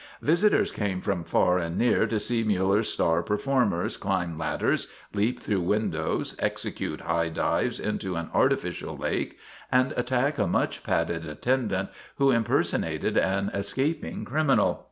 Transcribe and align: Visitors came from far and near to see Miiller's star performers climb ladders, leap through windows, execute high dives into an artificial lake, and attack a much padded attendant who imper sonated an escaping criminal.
Visitors 0.23 0.71
came 0.71 0.99
from 0.99 1.23
far 1.23 1.59
and 1.59 1.77
near 1.77 2.07
to 2.07 2.19
see 2.19 2.43
Miiller's 2.43 2.91
star 2.91 3.21
performers 3.21 3.97
climb 3.97 4.35
ladders, 4.35 4.87
leap 5.13 5.39
through 5.39 5.61
windows, 5.61 6.35
execute 6.39 7.01
high 7.01 7.29
dives 7.29 7.79
into 7.79 8.15
an 8.15 8.31
artificial 8.33 8.97
lake, 8.97 9.37
and 9.71 9.91
attack 9.95 10.39
a 10.39 10.47
much 10.47 10.83
padded 10.83 11.23
attendant 11.27 11.89
who 12.15 12.33
imper 12.33 12.61
sonated 12.61 13.15
an 13.15 13.49
escaping 13.53 14.25
criminal. 14.25 14.79